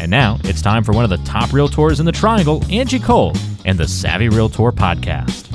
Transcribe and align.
And 0.00 0.10
now 0.10 0.38
it's 0.44 0.62
time 0.62 0.84
for 0.84 0.92
one 0.92 1.04
of 1.04 1.10
the 1.10 1.16
top 1.18 1.50
realtors 1.50 1.98
in 2.00 2.06
the 2.06 2.12
triangle, 2.12 2.62
Angie 2.70 3.00
Cole, 3.00 3.34
and 3.64 3.78
the 3.78 3.88
Savvy 3.88 4.28
Realtor 4.28 4.70
podcast. 4.72 5.47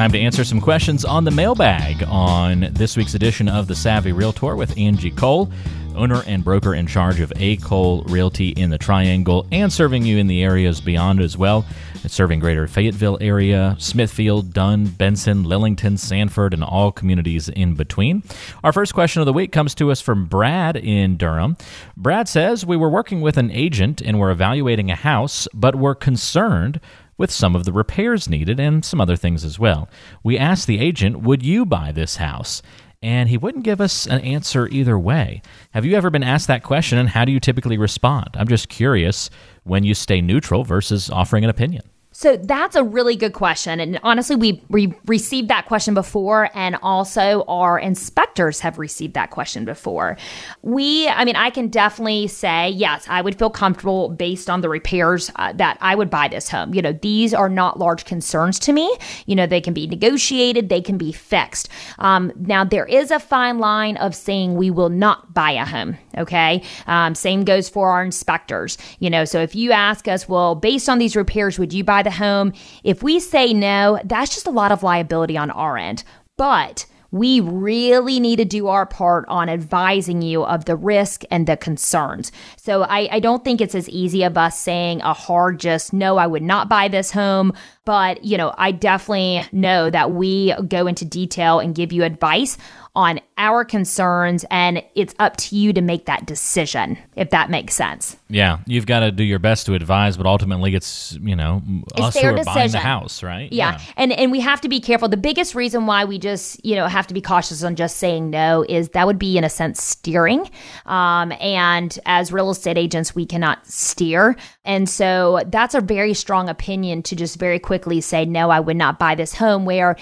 Time 0.00 0.12
to 0.12 0.18
answer 0.18 0.44
some 0.44 0.62
questions 0.62 1.04
on 1.04 1.24
the 1.24 1.30
mailbag 1.30 2.02
on 2.04 2.68
this 2.72 2.96
week's 2.96 3.12
edition 3.12 3.50
of 3.50 3.66
the 3.66 3.74
Savvy 3.74 4.12
Realtor 4.12 4.56
with 4.56 4.74
Angie 4.78 5.10
Cole, 5.10 5.52
owner 5.94 6.22
and 6.26 6.42
broker 6.42 6.74
in 6.74 6.86
charge 6.86 7.20
of 7.20 7.30
A. 7.36 7.56
Cole 7.56 8.02
Realty 8.04 8.48
in 8.48 8.70
the 8.70 8.78
Triangle 8.78 9.46
and 9.52 9.70
serving 9.70 10.06
you 10.06 10.16
in 10.16 10.26
the 10.26 10.42
areas 10.42 10.80
beyond 10.80 11.20
as 11.20 11.36
well. 11.36 11.66
It's 12.02 12.14
serving 12.14 12.40
greater 12.40 12.66
Fayetteville 12.66 13.18
area, 13.20 13.76
Smithfield, 13.78 14.54
Dunn, 14.54 14.86
Benson, 14.86 15.44
Lillington, 15.44 15.98
Sanford, 15.98 16.54
and 16.54 16.64
all 16.64 16.92
communities 16.92 17.50
in 17.50 17.74
between. 17.74 18.22
Our 18.64 18.72
first 18.72 18.94
question 18.94 19.20
of 19.20 19.26
the 19.26 19.34
week 19.34 19.52
comes 19.52 19.74
to 19.74 19.90
us 19.90 20.00
from 20.00 20.24
Brad 20.24 20.78
in 20.78 21.18
Durham. 21.18 21.58
Brad 21.94 22.26
says, 22.26 22.64
We 22.64 22.78
were 22.78 22.88
working 22.88 23.20
with 23.20 23.36
an 23.36 23.50
agent 23.50 24.00
and 24.00 24.18
were 24.18 24.30
evaluating 24.30 24.90
a 24.90 24.96
house, 24.96 25.46
but 25.52 25.74
were 25.74 25.94
concerned 25.94 26.80
with 27.20 27.30
some 27.30 27.54
of 27.54 27.66
the 27.66 27.72
repairs 27.72 28.30
needed 28.30 28.58
and 28.58 28.82
some 28.82 28.98
other 28.98 29.14
things 29.14 29.44
as 29.44 29.58
well. 29.58 29.90
We 30.24 30.38
asked 30.38 30.66
the 30.66 30.80
agent, 30.80 31.20
Would 31.20 31.42
you 31.42 31.66
buy 31.66 31.92
this 31.92 32.16
house? 32.16 32.62
And 33.02 33.28
he 33.28 33.36
wouldn't 33.36 33.64
give 33.64 33.78
us 33.78 34.06
an 34.06 34.20
answer 34.20 34.66
either 34.68 34.98
way. 34.98 35.42
Have 35.72 35.84
you 35.84 35.96
ever 35.96 36.08
been 36.08 36.22
asked 36.22 36.46
that 36.48 36.62
question, 36.62 36.96
and 36.96 37.10
how 37.10 37.26
do 37.26 37.32
you 37.32 37.38
typically 37.38 37.76
respond? 37.76 38.30
I'm 38.34 38.48
just 38.48 38.70
curious 38.70 39.28
when 39.64 39.84
you 39.84 39.92
stay 39.92 40.22
neutral 40.22 40.64
versus 40.64 41.10
offering 41.10 41.44
an 41.44 41.50
opinion. 41.50 41.82
So 42.20 42.36
that's 42.36 42.76
a 42.76 42.84
really 42.84 43.16
good 43.16 43.32
question. 43.32 43.80
And 43.80 43.98
honestly, 44.02 44.36
we, 44.36 44.62
we 44.68 44.92
received 45.06 45.48
that 45.48 45.64
question 45.64 45.94
before, 45.94 46.50
and 46.52 46.76
also 46.82 47.44
our 47.48 47.78
inspectors 47.78 48.60
have 48.60 48.78
received 48.78 49.14
that 49.14 49.30
question 49.30 49.64
before. 49.64 50.18
We, 50.60 51.08
I 51.08 51.24
mean, 51.24 51.34
I 51.34 51.48
can 51.48 51.68
definitely 51.68 52.26
say, 52.26 52.68
yes, 52.68 53.06
I 53.08 53.22
would 53.22 53.38
feel 53.38 53.48
comfortable 53.48 54.10
based 54.10 54.50
on 54.50 54.60
the 54.60 54.68
repairs 54.68 55.30
uh, 55.36 55.54
that 55.54 55.78
I 55.80 55.94
would 55.94 56.10
buy 56.10 56.28
this 56.28 56.50
home. 56.50 56.74
You 56.74 56.82
know, 56.82 56.92
these 56.92 57.32
are 57.32 57.48
not 57.48 57.78
large 57.78 58.04
concerns 58.04 58.58
to 58.58 58.74
me. 58.74 58.94
You 59.24 59.34
know, 59.34 59.46
they 59.46 59.62
can 59.62 59.72
be 59.72 59.86
negotiated, 59.86 60.68
they 60.68 60.82
can 60.82 60.98
be 60.98 61.12
fixed. 61.12 61.70
Um, 62.00 62.32
now, 62.36 62.64
there 62.64 62.84
is 62.84 63.10
a 63.10 63.18
fine 63.18 63.58
line 63.60 63.96
of 63.96 64.14
saying 64.14 64.56
we 64.56 64.70
will 64.70 64.90
not 64.90 65.32
buy 65.32 65.52
a 65.52 65.64
home. 65.64 65.96
Okay. 66.18 66.64
Um, 66.86 67.14
same 67.14 67.44
goes 67.44 67.70
for 67.70 67.88
our 67.88 68.04
inspectors. 68.04 68.76
You 68.98 69.08
know, 69.08 69.24
so 69.24 69.40
if 69.40 69.54
you 69.54 69.72
ask 69.72 70.06
us, 70.06 70.28
well, 70.28 70.54
based 70.54 70.90
on 70.90 70.98
these 70.98 71.16
repairs, 71.16 71.58
would 71.58 71.72
you 71.72 71.82
buy 71.82 72.02
the 72.02 72.09
home. 72.12 72.52
If 72.84 73.02
we 73.02 73.20
say 73.20 73.52
no, 73.52 73.98
that's 74.04 74.34
just 74.34 74.46
a 74.46 74.50
lot 74.50 74.72
of 74.72 74.82
liability 74.82 75.36
on 75.36 75.50
our 75.50 75.76
end. 75.76 76.04
But 76.36 76.86
we 77.10 77.40
really 77.40 78.20
need 78.20 78.36
to 78.36 78.44
do 78.44 78.68
our 78.68 78.86
part 78.86 79.24
on 79.28 79.48
advising 79.48 80.22
you 80.22 80.44
of 80.44 80.64
the 80.64 80.76
risk 80.76 81.24
and 81.30 81.46
the 81.46 81.56
concerns. 81.56 82.30
So 82.56 82.82
I, 82.82 83.08
I, 83.10 83.20
don't 83.20 83.42
think 83.42 83.60
it's 83.60 83.74
as 83.74 83.88
easy 83.88 84.22
of 84.22 84.38
us 84.38 84.58
saying 84.58 85.00
a 85.02 85.12
hard 85.12 85.58
just 85.58 85.92
no, 85.92 86.18
I 86.18 86.26
would 86.26 86.42
not 86.42 86.68
buy 86.68 86.88
this 86.88 87.10
home. 87.10 87.52
But, 87.90 88.24
you 88.24 88.36
know, 88.36 88.54
I 88.56 88.70
definitely 88.70 89.42
know 89.50 89.90
that 89.90 90.12
we 90.12 90.54
go 90.68 90.86
into 90.86 91.04
detail 91.04 91.58
and 91.58 91.74
give 91.74 91.92
you 91.92 92.04
advice 92.04 92.56
on 92.96 93.20
our 93.38 93.64
concerns, 93.64 94.44
and 94.50 94.82
it's 94.94 95.14
up 95.18 95.36
to 95.36 95.56
you 95.56 95.72
to 95.72 95.80
make 95.80 96.06
that 96.06 96.26
decision, 96.26 96.98
if 97.16 97.30
that 97.30 97.48
makes 97.48 97.74
sense. 97.74 98.16
Yeah, 98.28 98.58
you've 98.66 98.86
got 98.86 99.00
to 99.00 99.12
do 99.12 99.22
your 99.22 99.38
best 99.38 99.66
to 99.66 99.74
advise, 99.74 100.16
but 100.16 100.26
ultimately, 100.26 100.74
it's 100.74 101.16
you 101.22 101.36
know 101.36 101.62
it's 101.96 102.00
us 102.00 102.16
who 102.16 102.26
are 102.26 102.32
decision. 102.32 102.54
buying 102.54 102.70
the 102.72 102.78
house, 102.78 103.22
right? 103.22 103.50
Yeah. 103.52 103.72
yeah, 103.72 103.80
and 103.96 104.12
and 104.12 104.32
we 104.32 104.40
have 104.40 104.60
to 104.62 104.68
be 104.68 104.80
careful. 104.80 105.08
The 105.08 105.16
biggest 105.16 105.54
reason 105.54 105.86
why 105.86 106.04
we 106.04 106.18
just 106.18 106.64
you 106.64 106.74
know 106.74 106.86
have 106.88 107.06
to 107.06 107.14
be 107.14 107.20
cautious 107.20 107.62
on 107.62 107.76
just 107.76 107.96
saying 107.96 108.28
no 108.28 108.64
is 108.68 108.90
that 108.90 109.06
would 109.06 109.18
be 109.18 109.38
in 109.38 109.44
a 109.44 109.50
sense 109.50 109.82
steering, 109.82 110.50
um, 110.86 111.32
and 111.40 111.96
as 112.06 112.32
real 112.32 112.50
estate 112.50 112.76
agents, 112.76 113.14
we 113.14 113.24
cannot 113.24 113.66
steer, 113.66 114.36
and 114.64 114.88
so 114.88 115.42
that's 115.46 115.74
a 115.74 115.80
very 115.80 116.12
strong 116.12 116.48
opinion 116.48 117.02
to 117.04 117.16
just 117.16 117.38
very 117.38 117.60
quickly 117.60 117.79
say 118.00 118.24
no, 118.24 118.50
I 118.50 118.60
would 118.60 118.76
not 118.76 118.98
buy 118.98 119.14
this 119.14 119.34
home. 119.34 119.64
Where 119.64 119.96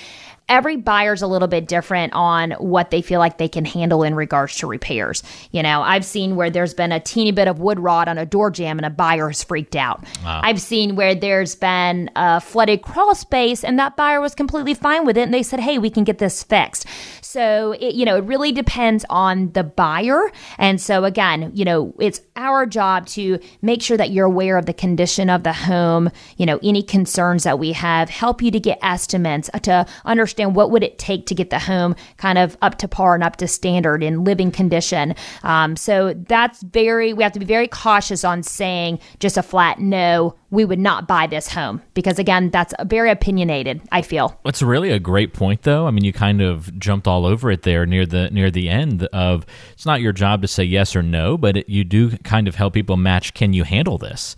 every 0.48 0.76
buyer's 0.76 1.22
a 1.22 1.26
little 1.26 1.48
bit 1.48 1.69
different 1.69 2.12
on 2.14 2.53
what 2.53 2.91
they 2.91 3.03
feel 3.03 3.19
like 3.19 3.38
they 3.38 3.48
can 3.48 3.64
handle 3.64 4.03
in 4.03 4.14
regards 4.14 4.56
to 4.56 4.66
repairs. 4.66 5.22
You 5.53 5.62
know, 5.62 5.82
I've 5.82 6.04
seen 6.04 6.36
where 6.36 6.50
there's 6.50 6.75
been 6.75 6.92
a 6.92 7.00
teeny 7.00 7.32
bit 7.32 7.48
of 7.48 7.60
wood 7.60 7.78
rot 7.78 8.09
on 8.09 8.19
a 8.19 8.26
door 8.26 8.50
jamb 8.50 8.78
and 8.78 8.87
a 8.87 8.91
buyer 8.91 9.28
has 9.28 9.44
freaked 9.44 9.76
out. 9.76 10.04
Wow. 10.25 10.41
I've 10.42 10.60
seen 10.60 10.97
where 10.97 11.14
there's 11.14 11.54
been 11.54 12.10
a 12.16 12.41
flooded 12.41 12.82
crawl 12.82 13.14
space 13.14 13.62
and 13.62 13.78
that 13.78 13.97
buyer 13.97 14.20
was 14.20 14.34
completely 14.34 14.75
fine 14.75 15.04
with 15.04 15.19
it 15.19 15.22
and 15.22 15.34
they 15.34 15.42
said, 15.42 15.60
"Hey, 15.60 15.78
we 15.78 15.91
can 15.91 16.04
get 16.04 16.19
this 16.19 16.42
fixed." 16.42 16.87
So, 17.20 17.72
it, 17.72 17.94
you 17.94 18.06
know, 18.06 18.16
it 18.16 18.25
really 18.25 18.53
depends 18.53 19.04
on 19.10 19.53
the 19.53 19.62
buyer. 19.62 20.32
And 20.56 20.81
so 20.81 21.04
again, 21.04 21.50
you 21.54 21.64
know, 21.64 21.94
it's 22.00 22.22
our 22.37 22.64
job 22.64 23.06
to 23.08 23.38
make 23.60 23.82
sure 23.82 23.98
that 23.98 24.10
you're 24.10 24.25
aware 24.25 24.56
of 24.56 24.64
the 24.64 24.72
condition 24.72 25.28
of 25.28 25.42
the 25.42 25.53
home, 25.53 26.10
you 26.38 26.47
know, 26.47 26.58
any 26.62 26.82
concerns 26.82 27.42
that 27.42 27.58
we 27.58 27.72
have, 27.72 28.08
help 28.08 28.41
you 28.41 28.50
to 28.50 28.60
get 28.60 28.78
estimates 28.81 29.50
uh, 29.53 29.58
to 29.58 29.87
understand 30.06 30.38
understand 30.38 30.56
what 30.56 30.71
would 30.71 30.82
it 30.82 30.99
take 30.99 31.26
to 31.26 31.34
get 31.34 31.50
the 31.50 31.59
home 31.59 31.94
kind 32.16 32.38
of 32.38 32.56
up 32.62 32.78
to 32.78 32.88
par 32.88 33.15
and 33.15 33.25
up 33.25 33.37
to 33.37 33.49
standard 33.49 34.03
in 34.03 34.25
living 34.25 34.50
condition. 34.50 35.15
Um, 35.43 35.76
so 35.76 36.15
that's 36.15 36.62
very, 36.62 37.12
we 37.12 37.22
have 37.22 37.32
to 37.32 37.38
be 37.38 37.44
very 37.44 37.69
cautious 37.69 38.25
on 38.25 38.43
saying 38.43 39.00
just 39.19 39.37
a 39.37 39.43
flat 39.43 39.78
no, 39.78 40.34
we 40.50 40.65
would 40.65 40.78
not 40.78 41.06
buy 41.06 41.26
this 41.26 41.49
home 41.49 41.82
because 41.94 42.19
again, 42.19 42.50
that's 42.50 42.72
very 42.84 43.10
opinionated, 43.10 43.81
I 43.93 44.03
feel. 44.03 44.38
It's 44.44 44.62
really 44.62 44.91
a 44.91 44.99
great 44.99 45.34
point 45.34 45.62
though. 45.62 45.87
I 45.87 45.91
mean, 45.91 46.04
you 46.04 46.12
kind 46.12 46.41
of 46.41 46.76
jumped 46.78 47.06
all 47.06 47.26
over 47.26 47.50
it 47.50 47.62
there 47.62 47.84
near 47.84 48.06
the 48.06 48.31
near 48.31 48.50
the 48.50 48.69
end 48.69 49.05
of 49.06 49.44
it's 49.72 49.87
not 49.87 50.00
your 50.00 50.12
job 50.12 50.43
to 50.43 50.49
say 50.49 50.65
yes 50.65 50.97
or 50.97 51.03
no, 51.03 51.37
but 51.37 51.56
it, 51.56 51.69
you 51.69 51.84
do 51.84 52.16
kind 52.19 52.49
of 52.49 52.55
help 52.55 52.75
people 52.75 52.97
match 52.97 53.34
can 53.34 53.53
you 53.53 53.65
handle 53.65 53.99
this? 53.99 54.37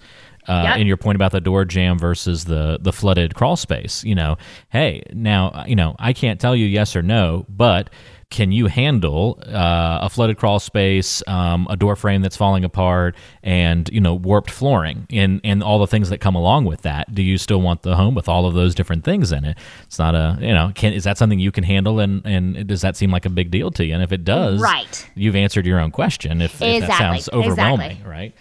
Uh, 0.51 0.65
yep. 0.65 0.79
in 0.79 0.87
your 0.89 0.97
point 0.97 1.15
about 1.15 1.31
the 1.31 1.41
door 1.41 1.65
jamb 1.65 1.97
versus 1.97 2.45
the 2.45 2.77
the 2.81 2.93
flooded 2.93 3.37
crawl 3.37 3.57
space. 3.57 4.03
You 4.03 4.17
know, 4.17 4.37
hey, 4.71 5.03
now 5.13 5.65
you 5.65 5.77
know 5.77 5.95
I 6.01 6.13
can't 6.13 6.41
tell 6.41 6.57
you 6.57 6.67
yes 6.67 6.97
or 6.97 7.03
no, 7.03 7.47
but 7.49 7.89
can 8.31 8.51
you 8.51 8.67
handle 8.67 9.41
uh, 9.47 9.99
a 10.03 10.09
flooded 10.09 10.39
crawl 10.39 10.59
space, 10.59 11.23
um, 11.29 11.69
a 11.71 11.77
door 11.77 11.95
frame 11.95 12.21
that's 12.21 12.37
falling 12.37 12.65
apart, 12.65 13.15
and 13.45 13.89
you 13.93 14.01
know 14.01 14.15
warped 14.15 14.51
flooring, 14.51 15.07
and 15.11 15.41
and 15.45 15.63
all 15.63 15.79
the 15.79 15.87
things 15.87 16.11
that 16.11 16.19
come 16.19 16.35
along 16.35 16.65
with 16.65 16.83
that? 16.83 17.15
Do 17.15 17.23
you 17.23 17.39
still 17.39 17.61
want 17.61 17.83
the 17.83 17.95
home 17.95 18.17
with 18.17 18.29
all 18.29 18.47
of 18.47 18.55
those 18.55 18.75
different 18.75 19.05
things 19.05 19.31
in 19.31 19.45
it? 19.45 19.57
It's 19.85 20.01
not 20.01 20.17
a 20.17 20.37
you 20.41 20.53
know 20.53 20.73
can 20.75 20.93
is 20.93 21.05
that 21.05 21.17
something 21.17 21.39
you 21.39 21.53
can 21.53 21.63
handle, 21.63 22.01
and 22.01 22.27
and 22.27 22.67
does 22.67 22.81
that 22.81 22.97
seem 22.97 23.13
like 23.13 23.25
a 23.25 23.31
big 23.31 23.53
deal 23.53 23.71
to 23.73 23.85
you? 23.85 23.95
And 23.95 24.03
if 24.03 24.11
it 24.11 24.25
does, 24.25 24.61
right, 24.61 25.09
you've 25.15 25.37
answered 25.37 25.65
your 25.65 25.79
own 25.79 25.93
question. 25.93 26.41
If, 26.41 26.55
exactly. 26.55 26.77
if 26.77 26.87
that 26.87 26.99
sounds 26.99 27.29
overwhelming, 27.33 27.91
exactly. 27.91 28.11
right? 28.11 28.35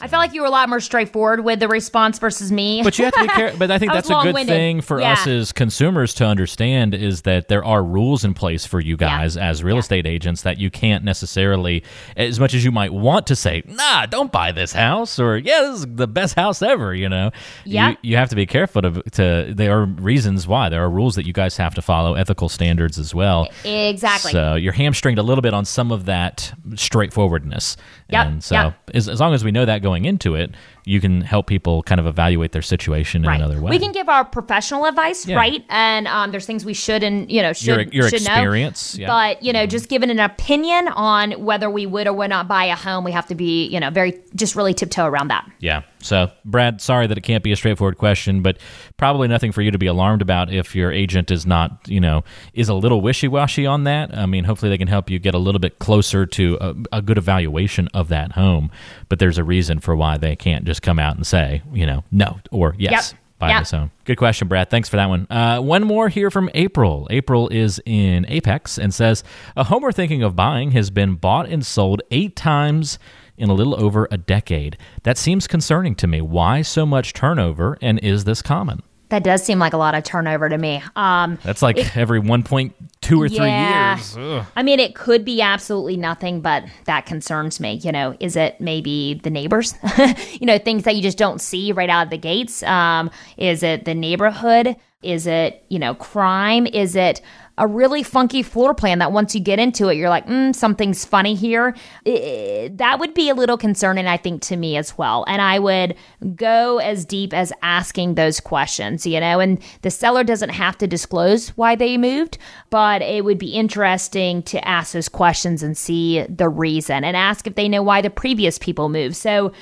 I 0.00 0.08
felt 0.08 0.20
like 0.20 0.34
you 0.34 0.40
were 0.40 0.46
a 0.46 0.50
lot 0.50 0.68
more 0.68 0.80
straightforward 0.80 1.44
with 1.44 1.60
the 1.60 1.68
response 1.68 2.18
versus 2.18 2.50
me. 2.52 2.82
But 2.82 2.98
you 2.98 3.04
have 3.04 3.14
to 3.14 3.22
be 3.22 3.28
careful. 3.28 3.58
But 3.58 3.70
I 3.70 3.78
think 3.80 3.92
that's 3.92 4.10
a 4.10 4.20
good 4.22 4.46
thing 4.46 4.80
for 4.80 5.00
yeah. 5.00 5.12
us 5.12 5.26
as 5.26 5.52
consumers 5.52 6.14
to 6.14 6.24
understand 6.24 6.94
is 6.94 7.22
that 7.22 7.48
there 7.48 7.64
are 7.64 7.82
rules 7.82 8.24
in 8.24 8.34
place 8.34 8.66
for 8.66 8.80
you 8.80 8.96
guys 8.96 9.36
yeah. 9.36 9.48
as 9.48 9.62
real 9.62 9.76
yeah. 9.76 9.80
estate 9.80 10.06
agents 10.06 10.42
that 10.42 10.58
you 10.58 10.70
can't 10.70 11.04
necessarily, 11.04 11.82
as 12.16 12.40
much 12.40 12.54
as 12.54 12.64
you 12.64 12.72
might 12.72 12.92
want 12.92 13.26
to 13.28 13.36
say, 13.36 13.62
nah, 13.66 14.06
don't 14.06 14.32
buy 14.32 14.52
this 14.52 14.72
house, 14.72 15.18
or 15.18 15.36
yeah, 15.36 15.60
this 15.62 15.80
is 15.80 15.86
the 15.88 16.08
best 16.08 16.34
house 16.34 16.62
ever. 16.62 16.94
You 16.94 17.08
know, 17.08 17.30
yeah. 17.64 17.90
You, 17.90 17.96
you 18.02 18.16
have 18.16 18.28
to 18.30 18.36
be 18.36 18.46
careful 18.46 18.82
to, 18.82 19.02
to. 19.12 19.52
There 19.54 19.78
are 19.78 19.84
reasons 19.84 20.46
why 20.46 20.68
there 20.68 20.82
are 20.82 20.90
rules 20.90 21.14
that 21.16 21.26
you 21.26 21.32
guys 21.32 21.56
have 21.56 21.74
to 21.74 21.82
follow, 21.82 22.14
ethical 22.14 22.48
standards 22.48 22.98
as 22.98 23.14
well. 23.14 23.48
Exactly. 23.64 24.32
So 24.32 24.54
you're 24.54 24.72
hamstringed 24.72 25.18
a 25.18 25.22
little 25.22 25.42
bit 25.42 25.54
on 25.54 25.64
some 25.64 25.92
of 25.92 26.06
that 26.06 26.52
straightforwardness. 26.74 27.76
Yep. 28.10 28.26
And 28.26 28.44
so 28.44 28.54
yep. 28.54 28.90
as, 28.92 29.08
as 29.08 29.20
long 29.20 29.34
as 29.34 29.44
we 29.44 29.50
know 29.50 29.64
that 29.64 29.82
going 29.84 30.06
into 30.06 30.34
it, 30.34 30.50
you 30.84 31.00
can 31.00 31.20
help 31.22 31.46
people 31.46 31.82
kind 31.82 31.98
of 32.00 32.06
evaluate 32.06 32.52
their 32.52 32.62
situation 32.62 33.24
in 33.24 33.30
another 33.30 33.60
way. 33.60 33.70
We 33.70 33.78
can 33.78 33.92
give 33.92 34.08
our 34.08 34.24
professional 34.24 34.84
advice, 34.86 35.26
Yeah. 35.26 35.36
right? 35.36 35.64
And 35.68 36.06
um, 36.06 36.30
there's 36.30 36.46
things 36.46 36.64
we 36.64 36.74
should 36.74 37.02
and 37.02 37.30
you 37.30 37.42
know 37.42 37.52
should 37.52 37.66
your 37.66 37.80
your 37.82 38.08
should 38.10 38.20
experience. 38.22 38.96
know. 38.96 39.02
yeah. 39.02 39.08
Mm-hmm. 39.08 39.34
But 39.36 39.42
you 39.42 39.52
know, 39.52 39.66
just 39.66 39.88
giving 39.88 40.10
an 40.10 40.20
opinion 40.20 40.88
on 40.88 41.32
whether 41.32 41.70
we 41.70 41.86
would 41.86 42.06
or 42.06 42.12
would 42.12 42.30
not 42.30 42.48
buy 42.48 42.64
a 42.66 42.76
home, 42.76 43.04
we 43.04 43.12
have 43.12 43.26
to 43.28 43.34
be 43.34 43.66
you 43.66 43.80
know 43.80 43.90
very 43.90 44.20
just 44.34 44.54
really 44.56 44.74
tiptoe 44.74 45.06
around 45.06 45.28
that. 45.28 45.50
Yeah. 45.60 45.82
So, 46.00 46.30
Brad, 46.44 46.82
sorry 46.82 47.06
that 47.06 47.16
it 47.16 47.22
can't 47.22 47.42
be 47.42 47.50
a 47.50 47.56
straightforward 47.56 47.96
question, 47.96 48.42
but 48.42 48.58
probably 48.98 49.26
nothing 49.26 49.52
for 49.52 49.62
you 49.62 49.70
to 49.70 49.78
be 49.78 49.86
alarmed 49.86 50.20
about 50.20 50.52
if 50.52 50.76
your 50.76 50.92
agent 50.92 51.30
is 51.30 51.46
not, 51.46 51.80
you 51.86 51.98
know, 51.98 52.24
is 52.52 52.68
a 52.68 52.74
little 52.74 53.00
wishy 53.00 53.26
washy 53.26 53.64
on 53.64 53.84
that. 53.84 54.14
I 54.14 54.26
mean, 54.26 54.44
hopefully 54.44 54.68
they 54.68 54.76
can 54.76 54.88
help 54.88 55.08
you 55.08 55.18
get 55.18 55.34
a 55.34 55.38
little 55.38 55.60
bit 55.60 55.78
closer 55.78 56.26
to 56.26 56.58
a, 56.60 56.74
a 56.98 57.00
good 57.00 57.16
evaluation 57.16 57.88
of 57.94 58.08
that 58.08 58.32
home. 58.32 58.70
But 59.08 59.18
there's 59.18 59.38
a 59.38 59.44
reason 59.44 59.80
for 59.80 59.96
why 59.96 60.18
they 60.18 60.36
can't 60.36 60.66
just 60.66 60.73
come 60.82 60.98
out 60.98 61.16
and 61.16 61.26
say, 61.26 61.62
you 61.72 61.86
know, 61.86 62.04
no 62.10 62.38
or 62.50 62.74
yes. 62.78 63.12
Yep. 63.12 63.20
Buy 63.40 63.48
Yep. 63.50 63.60
this 63.62 63.70
home. 63.72 63.90
Good 64.04 64.16
question, 64.16 64.46
Brad. 64.48 64.70
Thanks 64.70 64.88
for 64.88 64.96
that 64.96 65.08
one. 65.08 65.26
Uh, 65.28 65.58
one 65.60 65.82
more 65.84 66.08
here 66.08 66.30
from 66.30 66.48
April. 66.54 67.08
April 67.10 67.48
is 67.48 67.80
in 67.84 68.24
Apex 68.28 68.78
and 68.78 68.94
says 68.94 69.24
a 69.56 69.64
home 69.64 69.82
we're 69.82 69.90
thinking 69.92 70.22
of 70.22 70.36
buying 70.36 70.70
has 70.70 70.88
been 70.90 71.16
bought 71.16 71.48
and 71.48 71.66
sold 71.66 72.00
eight 72.12 72.36
times 72.36 72.98
in 73.36 73.50
a 73.50 73.52
little 73.52 73.74
over 73.82 74.06
a 74.12 74.16
decade. 74.16 74.78
That 75.02 75.18
seems 75.18 75.48
concerning 75.48 75.96
to 75.96 76.06
me. 76.06 76.20
Why 76.20 76.62
so 76.62 76.86
much 76.86 77.12
turnover, 77.12 77.76
and 77.82 77.98
is 77.98 78.22
this 78.24 78.40
common? 78.40 78.82
That 79.10 79.22
does 79.22 79.44
seem 79.44 79.58
like 79.58 79.72
a 79.72 79.76
lot 79.76 79.94
of 79.94 80.02
turnover 80.02 80.48
to 80.48 80.58
me. 80.58 80.82
Um, 80.96 81.38
That's 81.44 81.62
like 81.62 81.96
every 81.96 82.20
1.2 82.20 82.72
or 83.18 83.28
3 83.28 83.50
years. 83.50 84.16
Ugh. 84.16 84.46
I 84.56 84.62
mean, 84.62 84.80
it 84.80 84.94
could 84.94 85.24
be 85.24 85.40
absolutely 85.42 85.96
nothing, 85.96 86.40
but 86.40 86.64
that 86.86 87.06
concerns 87.06 87.60
me. 87.60 87.74
You 87.82 87.92
know, 87.92 88.16
is 88.18 88.34
it 88.34 88.60
maybe 88.60 89.20
the 89.22 89.30
neighbors? 89.30 89.74
you 90.32 90.46
know, 90.46 90.58
things 90.58 90.84
that 90.84 90.96
you 90.96 91.02
just 91.02 91.18
don't 91.18 91.40
see 91.40 91.72
right 91.72 91.90
out 91.90 92.04
of 92.06 92.10
the 92.10 92.18
gates. 92.18 92.62
Um, 92.62 93.10
is 93.36 93.62
it 93.62 93.84
the 93.84 93.94
neighborhood? 93.94 94.76
Is 95.02 95.26
it, 95.26 95.64
you 95.68 95.78
know, 95.78 95.94
crime? 95.94 96.66
Is 96.66 96.96
it 96.96 97.20
a 97.56 97.66
really 97.66 98.02
funky 98.02 98.42
floor 98.42 98.74
plan 98.74 98.98
that 98.98 99.12
once 99.12 99.34
you 99.34 99.40
get 99.40 99.58
into 99.58 99.88
it, 99.88 99.94
you're 99.96 100.08
like, 100.08 100.26
mm, 100.26 100.54
something's 100.54 101.04
funny 101.04 101.34
here? 101.34 101.74
Eh, 102.04 102.68
that 102.72 102.98
would 102.98 103.14
be 103.14 103.28
a 103.28 103.34
little 103.34 103.56
concerning, 103.56 104.06
I 104.06 104.16
think, 104.16 104.42
to 104.42 104.56
me 104.56 104.76
as 104.76 104.98
well. 104.98 105.24
And 105.28 105.40
I 105.40 105.58
would 105.60 105.94
go 106.34 106.78
as 106.78 107.04
deep 107.04 107.32
as 107.32 107.52
asking 107.62 108.14
those 108.14 108.40
questions, 108.40 109.06
you 109.06 109.20
know, 109.20 109.38
and 109.38 109.62
the 109.82 109.90
seller 109.90 110.24
doesn't 110.24 110.50
have 110.50 110.76
to 110.78 110.86
disclose 110.86 111.50
why 111.50 111.76
they 111.76 111.96
moved, 111.96 112.38
but 112.70 113.02
it 113.02 113.24
would 113.24 113.38
be 113.38 113.50
interesting 113.50 114.42
to 114.44 114.66
ask 114.66 114.92
those 114.92 115.08
questions 115.08 115.62
and 115.62 115.76
see 115.76 116.26
the 116.28 116.48
reason 116.48 117.04
and 117.04 117.16
ask 117.16 117.46
if 117.46 117.54
they 117.54 117.68
know 117.68 117.82
why 117.82 118.00
the 118.00 118.10
previous 118.10 118.58
people 118.58 118.88
moved. 118.88 119.14
So, 119.14 119.52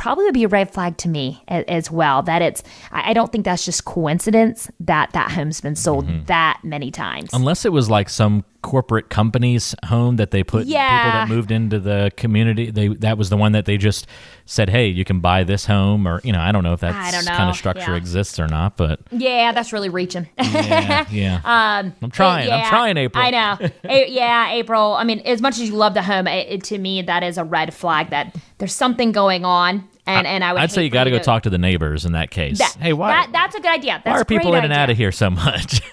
probably 0.00 0.24
would 0.24 0.32
be 0.32 0.44
a 0.44 0.48
red 0.48 0.72
flag 0.72 0.96
to 0.96 1.10
me 1.10 1.42
as, 1.46 1.62
as 1.68 1.90
well 1.90 2.22
that 2.22 2.40
it's 2.40 2.62
I, 2.90 3.10
I 3.10 3.12
don't 3.12 3.30
think 3.30 3.44
that's 3.44 3.66
just 3.66 3.84
coincidence 3.84 4.70
that 4.80 5.12
that 5.12 5.30
home's 5.30 5.60
been 5.60 5.76
sold 5.76 6.06
mm-hmm. 6.06 6.24
that 6.24 6.60
many 6.64 6.90
times. 6.90 7.28
Unless 7.34 7.66
it 7.66 7.72
was 7.72 7.90
like 7.90 8.08
some 8.08 8.46
corporate 8.62 9.08
company's 9.08 9.74
home 9.86 10.16
that 10.16 10.30
they 10.30 10.42
put 10.44 10.64
people 10.66 10.74
that 10.76 11.28
moved 11.28 11.50
into 11.50 11.78
the 11.80 12.10
community. 12.16 12.70
They 12.70 12.88
that 12.88 13.16
was 13.18 13.30
the 13.30 13.36
one 13.36 13.52
that 13.52 13.64
they 13.64 13.76
just 13.76 14.06
said, 14.44 14.68
"Hey, 14.68 14.86
you 14.88 15.04
can 15.04 15.20
buy 15.20 15.44
this 15.44 15.64
home," 15.66 16.06
or 16.06 16.20
you 16.24 16.32
know, 16.32 16.40
I 16.40 16.52
don't 16.52 16.62
know 16.64 16.72
if 16.74 16.80
that 16.80 16.92
kind 17.26 17.48
of 17.50 17.56
structure 17.56 17.92
Yeah. 17.92 17.96
exists 17.96 18.38
or 18.38 18.46
not, 18.48 18.76
but 18.76 19.00
yeah 19.12 19.52
that's 19.52 19.72
really 19.72 19.88
reaching 19.88 20.28
yeah, 20.38 21.06
yeah. 21.10 21.40
Um, 21.44 21.94
I'm 22.02 22.10
trying. 22.10 22.50
I'm 22.50 22.66
trying, 22.68 22.96
April. 22.96 23.24
I 23.24 23.30
know. 23.30 23.58
A- 23.84 24.10
yeah, 24.10 24.50
April. 24.52 24.94
I 24.94 25.04
mean, 25.04 25.20
as 25.20 25.40
much 25.40 25.54
as 25.58 25.68
you 25.68 25.74
love 25.76 25.94
the 25.94 26.02
home, 26.02 26.26
it, 26.26 26.46
it- 26.48 26.64
to 26.64 26.78
me 26.78 27.02
that 27.02 27.22
is 27.22 27.38
a 27.38 27.44
red 27.44 27.72
flag 27.72 28.10
that 28.10 28.36
there's 28.58 28.74
something 28.74 29.12
going 29.12 29.44
on, 29.44 29.88
and 30.18 30.26
and 30.26 30.44
I 30.44 30.52
would. 30.52 30.62
I'd 30.62 30.70
say 30.72 30.84
you 30.84 30.90
got 30.90 31.04
to 31.04 31.10
go 31.10 31.18
talk 31.18 31.42
to 31.44 31.50
the 31.50 31.58
neighbors 31.58 32.04
in 32.04 32.12
that 32.12 32.30
case. 32.30 32.58
That, 32.58 32.76
hey, 32.80 32.92
why? 32.92 33.10
That, 33.10 33.32
that's 33.32 33.54
a 33.54 33.60
good 33.60 33.70
idea. 33.72 34.00
That's 34.04 34.14
why 34.14 34.20
are 34.20 34.24
people 34.24 34.54
in 34.54 34.64
and 34.64 34.72
out 34.72 34.90
of 34.90 34.96
here 34.96 35.12
so 35.12 35.30
much? 35.30 35.80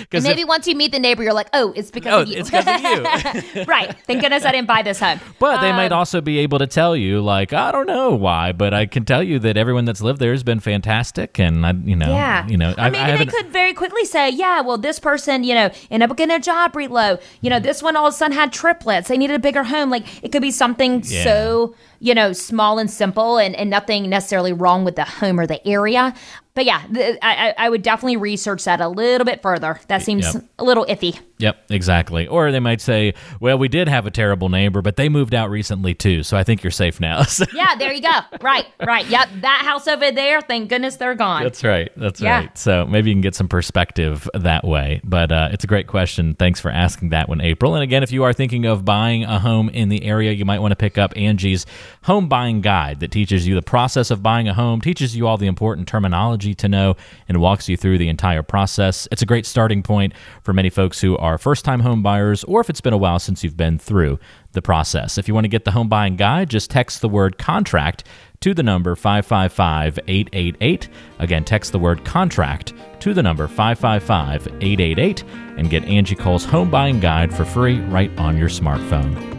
Because 0.00 0.22
Maybe 0.24 0.44
once 0.44 0.66
you 0.66 0.74
meet 0.74 0.92
the 0.92 0.98
neighbor, 0.98 1.22
you're 1.22 1.32
like, 1.32 1.48
oh, 1.54 1.72
it's 1.74 1.90
because 1.90 2.12
oh, 2.12 2.22
of 2.22 2.28
you. 2.28 2.38
it's 2.38 2.50
because 2.50 2.66
of 2.66 3.54
you. 3.56 3.62
right. 3.66 3.94
Thank 4.06 4.20
goodness 4.20 4.44
I 4.44 4.52
didn't 4.52 4.68
buy 4.68 4.82
this 4.82 5.00
home. 5.00 5.18
But 5.38 5.60
they 5.60 5.70
Um, 5.70 5.76
might 5.76 5.92
also 5.92 6.20
be 6.20 6.38
able 6.40 6.58
to 6.58 6.66
tell 6.66 6.94
you, 6.94 7.20
like, 7.22 7.52
I 7.54 7.72
don't 7.72 7.86
know 7.86 8.10
why, 8.14 8.52
but 8.52 8.74
I 8.74 8.84
can 8.86 9.04
tell 9.04 9.22
you 9.22 9.38
that 9.40 9.56
everyone 9.56 9.86
that's 9.86 10.00
lived 10.02 10.20
there 10.20 10.32
has 10.32 10.42
been 10.42 10.60
fantastic, 10.60 11.38
and 11.40 11.64
I, 11.66 11.72
you 11.72 11.96
know, 11.96 12.08
Yeah. 12.12 12.46
you 12.46 12.56
know, 12.58 12.72
or 12.72 12.80
I, 12.80 12.90
maybe 12.90 13.12
I 13.12 13.16
they 13.16 13.26
could 13.26 13.48
very 13.48 13.72
quickly 13.74 14.04
say, 14.04 14.28
yeah, 14.30 14.60
well, 14.60 14.78
this 14.78 14.98
person, 14.98 15.42
you 15.44 15.54
know, 15.54 15.70
ended 15.90 16.10
up 16.10 16.16
getting 16.16 16.36
a 16.36 16.40
job 16.40 16.76
reload. 16.76 17.20
You 17.40 17.50
know, 17.50 17.60
this 17.60 17.82
one 17.82 17.96
all 17.96 18.06
of 18.06 18.14
a 18.14 18.16
sudden 18.16 18.36
had 18.36 18.52
triplets. 18.52 19.08
They 19.08 19.16
needed 19.18 19.34
a 19.36 19.38
bigger 19.38 19.64
home. 19.64 19.90
Like 19.90 20.22
it 20.22 20.32
could 20.32 20.42
be 20.42 20.50
something 20.50 21.02
Yeah. 21.04 21.24
so, 21.24 21.74
you 22.00 22.14
know, 22.14 22.32
small 22.32 22.78
and 22.78 22.90
simple 22.90 23.38
and, 23.38 23.47
and 23.54 23.70
nothing 23.70 24.08
necessarily 24.08 24.52
wrong 24.52 24.84
with 24.84 24.96
the 24.96 25.04
home 25.04 25.38
or 25.38 25.46
the 25.46 25.66
area. 25.66 26.14
But 26.54 26.64
yeah, 26.64 26.82
th- 26.92 27.18
I, 27.22 27.54
I 27.56 27.68
would 27.68 27.82
definitely 27.82 28.16
research 28.16 28.64
that 28.64 28.80
a 28.80 28.88
little 28.88 29.24
bit 29.24 29.42
further. 29.42 29.78
That 29.88 30.02
seems 30.02 30.34
Yep. 30.34 30.44
a 30.58 30.64
little 30.64 30.84
iffy. 30.86 31.20
Yep, 31.40 31.66
exactly. 31.70 32.26
Or 32.26 32.50
they 32.50 32.58
might 32.58 32.80
say, 32.80 33.14
well, 33.38 33.56
we 33.58 33.68
did 33.68 33.86
have 33.86 34.06
a 34.06 34.10
terrible 34.10 34.48
neighbor, 34.48 34.82
but 34.82 34.96
they 34.96 35.08
moved 35.08 35.34
out 35.34 35.50
recently 35.50 35.94
too, 35.94 36.24
so 36.24 36.36
I 36.36 36.42
think 36.42 36.64
you're 36.64 36.72
safe 36.72 36.98
now. 37.00 37.22
Yeah, 37.54 37.76
there 37.76 37.92
you 37.92 38.02
go. 38.02 38.10
right, 38.40 38.66
right. 38.84 39.06
Yep, 39.06 39.28
that 39.42 39.62
house 39.64 39.86
over 39.86 40.10
there, 40.10 40.40
thank 40.40 40.68
goodness 40.68 40.96
they're 40.96 41.14
gone. 41.14 41.44
That's 41.44 41.62
right. 41.62 41.90
That's 41.96 42.20
Yeah. 42.20 42.40
right. 42.40 42.58
So 42.58 42.86
maybe 42.86 43.10
you 43.10 43.14
can 43.14 43.20
get 43.20 43.36
some 43.36 43.46
perspective 43.48 44.28
that 44.34 44.64
way. 44.64 45.00
But 45.04 45.30
uh, 45.30 45.50
it's 45.52 45.62
a 45.62 45.68
great 45.68 45.86
question. 45.86 46.34
Thanks 46.34 46.58
for 46.60 46.70
asking 46.72 47.10
that 47.10 47.28
one, 47.28 47.40
April. 47.40 47.74
And 47.74 47.84
again, 47.84 48.02
if 48.02 48.10
you 48.10 48.24
are 48.24 48.32
thinking 48.32 48.64
of 48.66 48.84
buying 48.84 49.22
a 49.22 49.38
home 49.38 49.68
in 49.68 49.88
the 49.90 50.02
area, 50.04 50.32
you 50.32 50.44
might 50.44 50.58
want 50.58 50.72
to 50.72 50.76
pick 50.76 50.98
up 50.98 51.12
Angie's 51.16 51.66
home 52.02 52.28
buying 52.28 52.60
guide 52.62 52.98
that 53.00 53.12
teaches 53.12 53.46
you 53.46 53.54
the 53.54 53.62
process 53.62 54.10
of 54.10 54.22
buying 54.24 54.48
a 54.48 54.54
home, 54.54 54.80
teaches 54.80 55.14
you 55.16 55.28
all 55.28 55.36
the 55.36 55.46
important 55.46 55.86
terminology 55.86 56.47
to 56.54 56.68
know, 56.68 56.96
and 57.28 57.40
walks 57.40 57.68
you 57.68 57.76
through 57.76 57.98
the 57.98 58.08
entire 58.08 58.42
process. 58.42 59.08
It's 59.10 59.22
a 59.22 59.26
great 59.26 59.46
starting 59.46 59.82
point 59.82 60.12
for 60.42 60.52
many 60.52 60.70
folks 60.70 61.00
who 61.00 61.16
are 61.18 61.38
first 61.38 61.64
time 61.64 61.80
home 61.80 62.02
buyers 62.02 62.44
or 62.44 62.60
if 62.60 62.70
it's 62.70 62.80
been 62.80 62.92
a 62.92 62.98
while 62.98 63.18
since 63.18 63.42
you've 63.44 63.56
been 63.56 63.78
through 63.78 64.18
the 64.52 64.62
process. 64.62 65.18
If 65.18 65.28
you 65.28 65.34
want 65.34 65.44
to 65.44 65.48
get 65.48 65.64
the 65.64 65.70
home 65.72 65.88
buying 65.88 66.16
guide, 66.16 66.50
just 66.50 66.70
text 66.70 67.00
the 67.00 67.08
word 67.08 67.38
contract 67.38 68.04
to 68.40 68.54
the 68.54 68.62
number 68.62 68.94
555 68.94 69.98
888. 70.06 70.88
Again, 71.18 71.44
text 71.44 71.72
the 71.72 71.78
word 71.78 72.04
contract 72.04 72.72
to 73.00 73.14
the 73.14 73.22
number 73.22 73.48
555 73.48 74.46
888 74.60 75.24
and 75.56 75.70
get 75.70 75.84
Angie 75.84 76.14
Cole's 76.14 76.44
home 76.44 76.70
buying 76.70 77.00
guide 77.00 77.34
for 77.34 77.44
free 77.44 77.80
right 77.80 78.16
on 78.18 78.36
your 78.36 78.48
smartphone. 78.48 79.36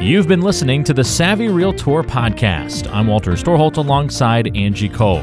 You've 0.00 0.26
been 0.26 0.40
listening 0.40 0.82
to 0.84 0.94
the 0.94 1.04
Savvy 1.04 1.48
Realtor 1.48 2.02
podcast. 2.02 2.92
I'm 2.92 3.06
Walter 3.06 3.32
Storholt 3.32 3.76
alongside 3.76 4.56
Angie 4.56 4.88
Cole. 4.88 5.22